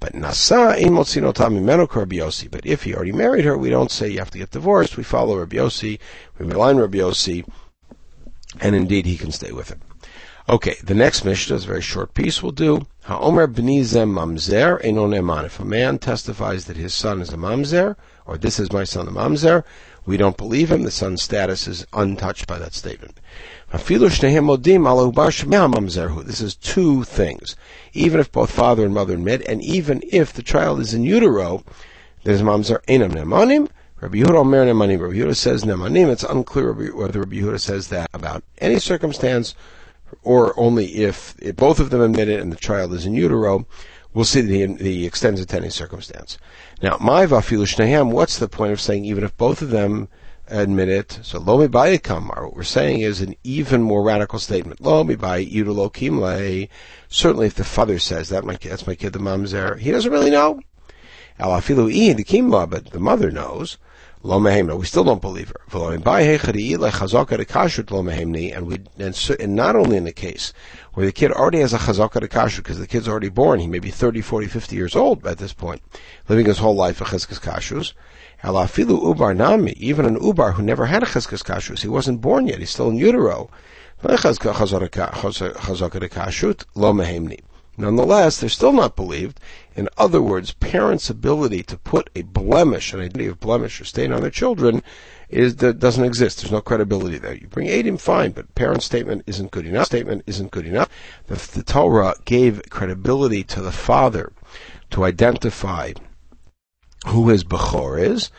But 0.00 0.14
nasa 0.14 0.74
Rabbi 0.74 2.16
Yossi. 2.16 2.50
But 2.50 2.66
if 2.66 2.82
he 2.82 2.94
already 2.94 3.12
married 3.12 3.44
her, 3.44 3.56
we 3.56 3.70
don't 3.70 3.90
say 3.90 4.08
you 4.08 4.18
have 4.18 4.32
to 4.32 4.38
get 4.38 4.50
divorced. 4.50 4.96
We 4.96 5.04
follow 5.04 5.38
Rabbi 5.38 5.56
Yossi. 5.56 6.00
We 6.38 6.46
rely 6.46 6.70
on 6.70 6.78
Rabbi 6.78 6.98
Yossi, 6.98 7.46
and 8.60 8.74
indeed 8.74 9.06
he 9.06 9.16
can 9.16 9.30
stay 9.30 9.52
with 9.52 9.68
him. 9.68 9.80
Okay, 10.48 10.74
the 10.82 10.94
next 10.94 11.24
Mishnah 11.24 11.54
is 11.54 11.64
a 11.64 11.68
very 11.68 11.82
short 11.82 12.14
piece. 12.14 12.42
We'll 12.42 12.50
do 12.50 12.86
Ha'omer 13.04 13.46
b'nizem 13.46 14.12
mamzer 14.12 14.84
enon 14.84 15.10
eman. 15.10 15.44
If 15.44 15.60
a 15.60 15.64
man 15.64 15.98
testifies 16.00 16.64
that 16.64 16.76
his 16.76 16.92
son 16.92 17.20
is 17.20 17.32
a 17.32 17.36
mamzer, 17.36 17.94
or 18.26 18.36
this 18.36 18.58
is 18.58 18.72
my 18.72 18.82
son, 18.82 19.06
a 19.06 19.12
mamzer, 19.12 19.62
we 20.04 20.16
don't 20.16 20.36
believe 20.36 20.72
him. 20.72 20.82
The 20.82 20.90
son's 20.90 21.22
status 21.22 21.68
is 21.68 21.86
untouched 21.92 22.48
by 22.48 22.58
that 22.58 22.74
statement. 22.74 23.20
This 23.72 23.90
is 26.40 26.54
two 26.56 27.04
things. 27.04 27.56
Even 27.94 28.20
if 28.20 28.30
both 28.30 28.50
father 28.50 28.84
and 28.84 28.92
mother 28.92 29.14
admit, 29.14 29.40
and 29.48 29.62
even 29.62 30.02
if 30.12 30.30
the 30.34 30.42
child 30.42 30.78
is 30.80 30.92
in 30.92 31.04
utero, 31.04 31.64
there's 32.22 32.42
mamzer 32.42 32.84
enam 32.84 33.12
nemanim. 33.12 33.70
Rabbi 33.98 34.18
Yehuda 34.18 34.34
Omer 34.34 34.66
nemanim. 34.66 35.00
Rabbi 35.00 35.14
Yehuda 35.14 35.34
says 35.34 35.64
nemanim. 35.64 36.10
It's 36.10 36.22
unclear 36.22 36.74
whether 36.92 37.20
Rabbi 37.20 37.36
Yehuda 37.36 37.60
says 37.60 37.88
that 37.88 38.10
about 38.12 38.44
any 38.58 38.78
circumstance, 38.78 39.54
or 40.22 40.52
only 40.60 40.96
if, 40.96 41.34
both 41.56 41.80
of 41.80 41.88
them 41.88 42.02
admit 42.02 42.28
it 42.28 42.40
and 42.40 42.52
the 42.52 42.56
child 42.56 42.92
is 42.92 43.06
in 43.06 43.14
utero. 43.14 43.66
We'll 44.12 44.26
see 44.26 44.42
the, 44.42 44.66
he, 44.66 44.74
he 44.76 45.06
extends 45.06 45.40
it 45.40 45.48
to 45.48 45.56
any 45.56 45.70
circumstance. 45.70 46.36
Now, 46.82 46.98
my 47.00 47.24
vafilu. 47.24 48.12
What's 48.12 48.38
the 48.38 48.48
point 48.48 48.72
of 48.72 48.82
saying 48.82 49.06
even 49.06 49.24
if 49.24 49.34
both 49.38 49.62
of 49.62 49.70
them 49.70 50.08
admit 50.52 50.88
it. 50.88 51.18
So 51.22 51.38
lo 51.38 51.58
mibayi 51.58 52.02
kamar. 52.02 52.44
What 52.44 52.56
we're 52.56 52.62
saying 52.62 53.00
is 53.00 53.20
an 53.20 53.34
even 53.42 53.82
more 53.82 54.02
radical 54.02 54.38
statement. 54.38 54.80
Lo 54.80 55.04
mibayi 55.04 55.50
kimle. 55.92 56.68
Certainly, 57.08 57.46
if 57.46 57.54
the 57.54 57.64
father 57.64 57.98
says 57.98 58.28
that, 58.28 58.44
my 58.44 58.56
that's 58.56 58.86
my 58.86 58.94
kid, 58.94 59.12
the 59.12 59.18
mom's 59.18 59.52
there. 59.52 59.76
He 59.76 59.90
doesn't 59.90 60.12
really 60.12 60.30
know. 60.30 60.60
Alafilu 61.40 61.90
i 61.90 62.12
the 62.12 62.24
kimla, 62.24 62.68
but 62.68 62.90
the 62.90 63.00
mother 63.00 63.30
knows. 63.30 63.78
Lo 64.24 64.38
mehemna. 64.38 64.78
We 64.78 64.86
still 64.86 65.02
don't 65.02 65.20
believe 65.20 65.48
her. 65.48 65.60
And 65.74 66.04
we 68.66 68.78
and, 68.98 69.30
and 69.40 69.56
not 69.56 69.74
only 69.74 69.96
in 69.96 70.04
the 70.04 70.12
case 70.12 70.52
where 70.92 71.06
the 71.06 71.12
kid 71.12 71.32
already 71.32 71.58
has 71.58 71.72
a 71.72 71.78
chazaka 71.78 72.20
de 72.20 72.28
kashrut 72.28 72.58
because 72.58 72.78
the 72.78 72.86
kid's 72.86 73.08
already 73.08 73.30
born, 73.30 73.58
he 73.58 73.66
may 73.66 73.80
be 73.80 73.90
30, 73.90 74.20
40, 74.20 74.46
50 74.46 74.76
years 74.76 74.94
old 74.94 75.26
at 75.26 75.38
this 75.38 75.52
point, 75.52 75.82
living 76.28 76.46
his 76.46 76.58
whole 76.58 76.76
life 76.76 77.00
a 77.00 77.04
chizkas 77.04 77.40
kashrus. 77.40 77.94
Alafilu 78.42 79.00
ubar 79.14 79.36
nami, 79.36 79.72
even 79.72 80.04
an 80.04 80.18
ubar 80.18 80.54
who 80.54 80.62
never 80.62 80.86
had 80.86 81.02
a 81.02 81.06
cheskas 81.06 81.44
kashrus, 81.44 81.82
he 81.82 81.88
wasn't 81.88 82.20
born 82.20 82.48
yet, 82.48 82.58
he's 82.58 82.70
still 82.70 82.90
in 82.90 82.96
utero. 82.96 83.48
Nonetheless, 87.78 88.40
they're 88.40 88.48
still 88.50 88.72
not 88.72 88.96
believed. 88.96 89.40
In 89.76 89.88
other 89.96 90.20
words, 90.20 90.52
parents' 90.54 91.08
ability 91.08 91.62
to 91.62 91.76
put 91.78 92.10
a 92.16 92.22
blemish, 92.22 92.92
an 92.92 93.00
identity 93.00 93.26
of 93.26 93.38
blemish 93.38 93.80
or 93.80 93.84
stain 93.84 94.12
on 94.12 94.22
their 94.22 94.30
children, 94.30 94.82
is 95.28 95.56
that 95.56 95.78
doesn't 95.78 96.04
exist. 96.04 96.40
There's 96.40 96.52
no 96.52 96.60
credibility 96.60 97.18
there. 97.18 97.34
You 97.34 97.46
bring 97.46 97.68
Adim, 97.68 97.98
fine, 97.98 98.32
but 98.32 98.54
parent's 98.56 98.84
statement 98.84 99.22
isn't 99.26 99.52
good 99.52 99.66
enough. 99.66 99.86
Statement 99.86 100.24
isn't 100.26 100.50
good 100.50 100.66
enough. 100.66 100.88
The, 101.28 101.36
the 101.54 101.62
Torah 101.62 102.14
gave 102.24 102.60
credibility 102.68 103.44
to 103.44 103.62
the 103.62 103.72
father 103.72 104.32
to 104.90 105.04
identify 105.04 105.92
who 107.06 107.28
his 107.28 107.44
Bechor 107.44 108.00
is, 108.00 108.30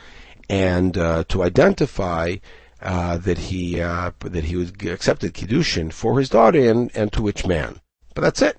and 0.50 0.98
uh, 0.98 1.24
to 1.30 1.44
identify 1.44 2.36
uh, 2.82 3.18
that 3.18 3.38
he 3.38 3.82
uh, 3.82 4.12
that 4.20 4.46
he 4.46 4.56
was 4.56 4.72
accepted 4.86 5.34
kiddushin 5.34 5.92
for 5.92 6.20
his 6.20 6.30
daughter 6.30 6.70
and, 6.70 6.92
and 6.96 7.12
to 7.14 7.22
which 7.22 7.46
man. 7.46 7.80
But 8.14 8.22
that's 8.22 8.42
it. 8.42 8.58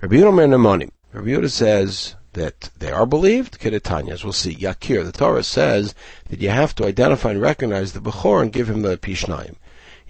Rabbi 0.00 0.16
Yehuda 0.16 0.90
Rabbi 1.12 1.46
says 1.46 2.14
that 2.34 2.70
they 2.78 2.90
are 2.90 3.06
believed. 3.06 3.58
Kedatanya, 3.58 4.12
as 4.12 4.24
we'll 4.24 4.32
see, 4.32 4.54
Yakir. 4.54 5.04
The 5.04 5.12
Torah 5.12 5.42
says 5.42 5.94
that 6.28 6.40
you 6.40 6.50
have 6.50 6.74
to 6.74 6.86
identify 6.86 7.30
and 7.30 7.40
recognize 7.40 7.92
the 7.92 8.00
Bechor 8.00 8.42
and 8.42 8.52
give 8.52 8.68
him 8.68 8.82
the 8.82 8.98
Pishnaim. 8.98 9.56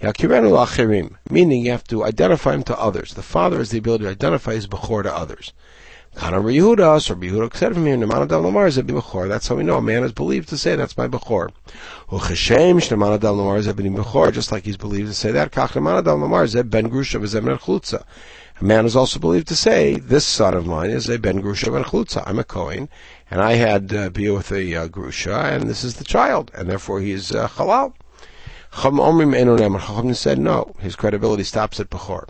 Yakirenu 0.01 0.51
lachirim, 0.51 1.17
meaning 1.31 1.65
you 1.65 1.71
have 1.71 1.85
to 1.85 2.05
identify 2.05 2.55
him 2.55 2.65
to 2.65 2.79
others. 2.79 3.15
The 3.15 3.23
father 3.23 3.59
has 3.59 3.71
the 3.71 3.79
ability 3.79 4.05
to 4.05 4.11
identify 4.11 4.55
his 4.55 4.67
Bechor 4.67 5.05
to 5.05 5.15
others. 5.15 5.53
Kana 6.17 6.41
Yehuda, 6.41 6.97
Yehuda 7.21 7.55
said 7.55 7.75
from 7.75 7.85
here, 7.85 7.95
Nemana 7.95 8.27
Dal 8.27 8.41
Lamar 8.41 8.67
is 8.67 8.79
Bechor. 8.79 9.29
That's 9.29 9.49
how 9.49 9.55
we 9.55 9.63
know 9.63 9.77
a 9.77 9.83
man 9.83 10.03
is 10.03 10.13
believed 10.13 10.49
to 10.49 10.57
say 10.57 10.75
that's 10.75 10.97
my 10.97 11.07
Bechor. 11.07 11.51
Ucheshem 12.09 12.77
Shnemana 12.81 13.21
Dal 13.21 13.37
Lamar 13.37 13.59
is 13.59 13.69
Bechor, 13.69 14.33
just 14.33 14.51
like 14.51 14.65
he's 14.65 14.79
believed 14.79 15.09
to 15.09 15.15
say 15.15 15.31
that. 15.33 15.53
Kach 15.53 15.73
Nemana 15.73 16.03
Dal 16.03 16.17
Lamar 16.17 16.45
is 16.45 16.55
Ben 16.55 16.89
Grusha 16.89 17.21
V'Zem 17.21 17.45
Chlutza. 17.59 18.03
A 18.59 18.65
man 18.65 18.87
is 18.87 18.97
also 18.97 19.21
believed 19.21 19.47
to 19.49 19.55
say, 19.55 19.97
this 19.97 20.25
son 20.25 20.55
of 20.55 20.67
mine 20.67 20.89
is 20.89 21.11
a 21.11 21.19
Ben 21.19 21.43
Grusha 21.43 21.71
Ben 21.71 21.85
Chlutza. 21.85 22.23
I'm 22.27 22.39
a 22.39 22.45
Kohen, 22.45 22.89
and 23.31 23.43
I 23.43 23.53
had 23.53 23.93
uh, 23.93 24.09
beer 24.09 24.33
with 24.33 24.51
a 24.53 24.75
uh, 24.75 24.89
Grusha, 24.89 25.53
and 25.53 25.69
this 25.69 25.85
is 25.85 25.97
the 25.97 26.05
child, 26.05 26.51
and 26.55 26.67
therefore 26.67 27.01
he 27.01 27.11
is 27.11 27.31
uh, 27.31 27.47
Halal. 27.47 27.93
Chacham 28.73 28.97
Omrim 28.97 29.37
Enonem, 29.37 29.79
Chacham 29.79 30.15
said 30.15 30.39
no, 30.39 30.75
his 30.79 30.97
credibility 30.97 31.45
stops 31.45 31.79
at 31.79 31.91
Bechor. 31.91 32.27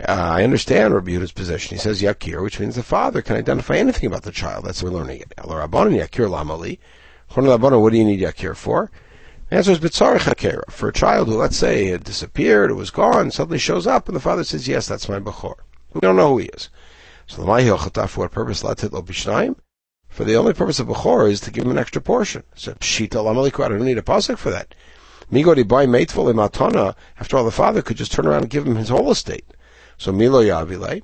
Uh, 0.00 0.12
I 0.12 0.44
understand 0.44 0.94
Rabbi 0.94 1.10
Yehuda's 1.12 1.32
position. 1.32 1.76
He 1.76 1.80
says 1.80 2.02
Yakir, 2.02 2.42
which 2.42 2.60
means 2.60 2.76
the 2.76 2.82
father 2.82 3.22
can 3.22 3.36
identify 3.36 3.76
anything 3.76 4.06
about 4.06 4.24
the 4.24 4.30
child. 4.30 4.66
That's 4.66 4.82
what 4.82 4.92
we're 4.92 4.98
learning 4.98 5.22
it. 5.22 5.32
Yakir 5.38 6.28
Lamali. 6.28 6.78
What 7.34 7.92
do 7.92 7.98
you 7.98 8.04
need 8.04 8.20
Yakir 8.20 8.54
for? 8.54 8.90
The 9.48 9.56
answer 9.56 9.72
is 9.72 9.80
Bitzarech 9.80 10.20
Hakera. 10.20 10.70
For 10.70 10.90
a 10.90 10.92
child 10.92 11.28
who, 11.28 11.34
let's 11.34 11.56
say, 11.56 11.86
had 11.86 12.04
disappeared, 12.04 12.70
it 12.70 12.74
was 12.74 12.90
gone, 12.90 13.30
suddenly 13.30 13.58
shows 13.58 13.86
up, 13.86 14.06
and 14.06 14.14
the 14.14 14.20
father 14.20 14.44
says, 14.44 14.68
yes, 14.68 14.86
that's 14.86 15.08
my 15.08 15.18
Bechor. 15.18 15.54
We 15.94 16.00
don't 16.00 16.16
know 16.16 16.28
who 16.28 16.38
he 16.38 16.46
is. 16.48 16.68
So 17.26 17.40
the 17.40 17.46
Mahi 17.46 17.68
for 17.68 18.20
what 18.20 18.32
purpose? 18.32 18.62
Latit 18.62 18.92
lo? 18.92 19.56
For 20.10 20.24
the 20.24 20.36
only 20.36 20.52
purpose 20.52 20.78
of 20.78 20.88
Bechor 20.88 21.30
is 21.30 21.40
to 21.40 21.50
give 21.50 21.64
him 21.64 21.70
an 21.70 21.78
extra 21.78 22.02
portion. 22.02 22.42
So 22.54 22.74
Pshita 22.74 23.12
Lamali 23.12 23.64
I 23.64 23.68
don't 23.68 23.84
need 23.84 23.96
a 23.96 24.02
pasuk 24.02 24.36
for 24.36 24.50
that. 24.50 24.74
Migodi 25.30 25.66
boy 25.66 25.86
mateful 25.86 26.24
matana. 26.32 26.94
After 27.18 27.36
all, 27.36 27.44
the 27.44 27.50
father 27.50 27.82
could 27.82 27.96
just 27.96 28.12
turn 28.12 28.26
around 28.26 28.42
and 28.42 28.50
give 28.50 28.66
him 28.66 28.76
his 28.76 28.88
whole 28.88 29.10
estate. 29.10 29.44
So 29.96 30.12
Milo 30.12 30.42
Yavile. 30.42 31.02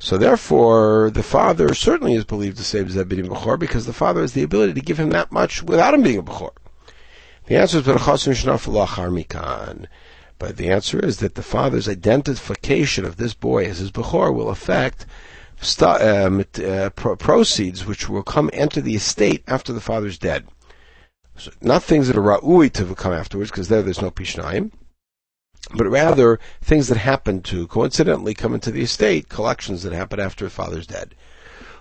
So 0.00 0.16
therefore, 0.16 1.10
the 1.10 1.22
father 1.22 1.74
certainly 1.74 2.14
is 2.14 2.24
believed 2.24 2.56
to 2.58 2.64
save 2.64 2.86
Zebidim 2.86 3.28
Bechor 3.28 3.58
because 3.58 3.86
the 3.86 3.92
father 3.92 4.20
has 4.20 4.32
the 4.32 4.44
ability 4.44 4.74
to 4.74 4.80
give 4.80 4.98
him 4.98 5.10
that 5.10 5.32
much 5.32 5.62
without 5.62 5.94
him 5.94 6.02
being 6.02 6.18
a 6.18 6.22
Bechor. 6.22 6.52
The 7.46 7.56
answer 7.56 7.78
is 7.78 7.86
Mikan. 9.10 9.86
But 10.38 10.56
the 10.56 10.70
answer 10.70 11.00
is 11.00 11.16
that 11.16 11.34
the 11.34 11.42
father's 11.42 11.88
identification 11.88 13.04
of 13.04 13.16
this 13.16 13.34
boy 13.34 13.64
as 13.64 13.78
his 13.78 13.90
Bechor 13.90 14.32
will 14.32 14.50
affect 14.50 15.04
uh, 15.80 16.42
uh, 16.62 16.90
proceeds 16.90 17.84
which 17.84 18.08
will 18.08 18.22
come 18.22 18.50
enter 18.52 18.80
the 18.80 18.94
estate 18.94 19.42
after 19.48 19.72
the 19.72 19.80
father's 19.80 20.18
dead. 20.18 20.46
So 21.38 21.52
not 21.60 21.84
things 21.84 22.08
that 22.08 22.16
are 22.16 22.22
ra'ui 22.22 22.72
to 22.72 22.94
come 22.94 23.12
afterwards, 23.12 23.50
because 23.50 23.68
there 23.68 23.82
there's 23.82 24.02
no 24.02 24.10
pishnayim, 24.10 24.72
but 25.74 25.88
rather 25.88 26.40
things 26.60 26.88
that 26.88 26.98
happen 26.98 27.42
to 27.42 27.66
coincidentally 27.68 28.34
come 28.34 28.54
into 28.54 28.70
the 28.70 28.82
estate, 28.82 29.28
collections 29.28 29.82
that 29.82 29.92
happen 29.92 30.18
after 30.18 30.44
the 30.44 30.50
father's 30.50 30.86
dead. 30.86 31.14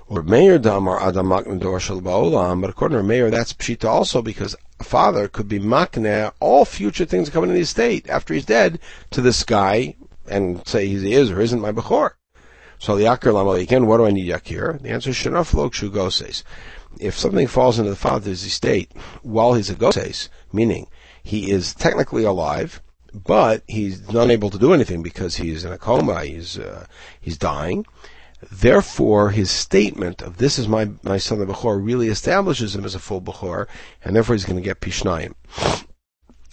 Or 0.08 0.24
Meir 0.24 0.58
Damar 0.58 1.02
Adam 1.02 1.28
Maknador 1.28 2.02
Ba'olam, 2.02 2.62
but 2.62 2.70
according 2.70 2.98
to 2.98 3.04
Meir, 3.04 3.30
that's 3.30 3.54
Pshita 3.54 3.86
also 3.86 4.22
because 4.22 4.56
a 4.80 4.84
father 4.84 5.28
could 5.28 5.48
be 5.48 5.60
Makne 5.60 6.32
all 6.40 6.64
future 6.64 7.06
things 7.06 7.30
coming 7.30 7.50
in 7.50 7.56
the 7.56 7.62
estate 7.62 8.08
after 8.10 8.34
he's 8.34 8.46
dead 8.46 8.80
to 9.12 9.22
this 9.22 9.44
guy 9.44 9.96
and 10.30 10.66
say 10.68 10.88
he 10.88 11.14
is 11.14 11.32
or 11.32 11.42
isn't 11.42 11.62
my 11.62 11.72
Bechor. 11.72 12.12
So 12.80 12.96
the 12.96 13.06
Yakir 13.06 13.34
Lamal 13.34 13.60
again, 13.60 13.88
what 13.88 13.98
do 13.98 14.06
I 14.06 14.12
need 14.12 14.30
Yakir? 14.30 14.82
The 14.82 14.90
answer 14.90 15.10
is 15.10 15.16
Shanaf 15.16 15.54
Lok 15.54 15.74
Shugoses 15.74 16.44
if 17.00 17.18
something 17.18 17.48
falls 17.48 17.78
into 17.78 17.90
the 17.90 17.96
father's 17.96 18.44
estate 18.44 18.92
while 19.22 19.54
he's 19.54 19.70
a 19.70 19.76
goses, 19.76 20.30
meaning 20.52 20.88
he 21.24 21.52
is 21.52 21.74
technically 21.74 22.24
alive, 22.24 22.82
but 23.14 23.64
he's 23.68 24.08
unable 24.10 24.50
to 24.50 24.58
do 24.58 24.74
anything 24.74 25.04
because 25.04 25.38
he's 25.38 25.66
in 25.66 25.72
a 25.72 25.78
coma, 25.78 26.24
he's 26.24 26.58
uh, 26.58 26.86
he's 27.20 27.38
dying. 27.38 27.86
Therefore, 28.52 29.32
his 29.32 29.50
statement 29.50 30.22
of 30.22 30.38
"This 30.38 30.60
is 30.60 30.68
my 30.68 30.90
my 31.04 31.18
son 31.18 31.40
the 31.40 31.46
Bechor" 31.46 31.84
really 31.84 32.08
establishes 32.10 32.76
him 32.76 32.86
as 32.86 32.96
a 32.96 33.00
full 33.00 33.22
Bechor, 33.22 33.68
and 34.04 34.16
therefore 34.16 34.36
he's 34.36 34.46
going 34.46 34.58
to 34.58 34.62
get 34.62 34.82
Pishnayim, 34.82 35.34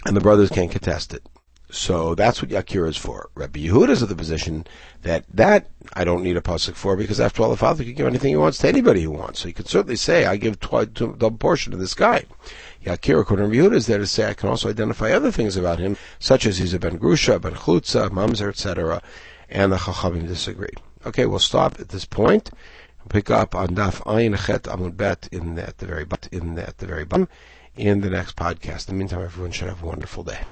and 0.07 0.17
the 0.17 0.21
brothers 0.21 0.51
can't 0.51 0.71
contest 0.71 1.13
it. 1.13 1.27
So 1.75 2.15
that's 2.15 2.41
what 2.41 2.53
Yakir 2.53 2.89
is 2.89 2.97
for. 2.97 3.31
Rabbi 3.35 3.67
Yehuda 3.67 3.91
is 3.91 4.01
of 4.03 4.09
the 4.09 4.15
position 4.15 4.65
that 5.03 5.25
that 5.35 5.67
I 5.93 6.05
don't 6.05 6.23
need 6.23 6.37
a 6.37 6.41
pasuk 6.41 6.77
for 6.77 6.97
because 6.97 7.19
after 7.19 7.43
all, 7.43 7.51
the 7.51 7.57
father 7.57 7.83
can 7.83 7.95
give 7.95 8.07
anything 8.07 8.31
he 8.31 8.37
wants 8.37 8.59
to 8.59 8.69
anybody 8.69 9.01
he 9.01 9.09
wants. 9.09 9.41
So 9.41 9.49
he 9.49 9.53
could 9.53 9.69
certainly 9.69 9.97
say, 9.97 10.25
"I 10.25 10.37
give 10.37 10.61
twice 10.61 10.87
double 10.87 11.33
portion 11.33 11.73
to 11.73 11.77
this 11.77 11.95
guy." 11.95 12.27
Yakir, 12.87 13.21
according 13.21 13.51
to 13.51 13.57
Yehuda, 13.57 13.75
is 13.75 13.89
there 13.89 13.99
to 13.99 14.07
say 14.07 14.31
I 14.31 14.35
can 14.35 14.51
also 14.51 14.69
identify 14.69 15.11
other 15.11 15.33
things 15.33 15.57
about 15.57 15.81
him, 15.81 15.97
such 16.21 16.47
as 16.47 16.59
he's 16.59 16.75
a 16.75 16.79
ben 16.79 16.97
grusha, 16.97 17.41
ben 17.41 17.55
chutza, 17.55 18.09
mamzer, 18.09 18.51
etc. 18.51 19.03
And 19.49 19.73
the 19.73 19.77
Chachamim 19.77 20.29
disagree. 20.29 20.75
Okay, 21.05 21.27
we'll 21.27 21.41
stop 21.41 21.81
at 21.81 21.89
this 21.89 22.05
point. 22.05 22.51
Pick 23.09 23.31
up 23.31 23.57
on 23.57 23.75
Daf 23.75 24.01
Ayin 24.05 24.39
Chet 24.47 24.63
Amud 24.63 24.97
Bet 24.97 25.29
in 25.33 25.57
the, 25.57 25.67
at 25.67 25.79
the 25.79 25.87
very 25.87 26.05
but 26.05 26.29
in 26.31 26.57
at 26.57 26.79
the 26.79 26.87
very 26.87 27.05
bottom 27.05 27.27
in 27.75 28.01
the 28.01 28.11
next 28.11 28.37
podcast. 28.37 28.89
In 28.89 28.95
the 28.95 28.99
meantime, 29.01 29.23
everyone 29.23 29.51
should 29.51 29.69
have 29.69 29.83
a 29.83 29.87
wonderful 29.87 30.23
day. 30.23 30.45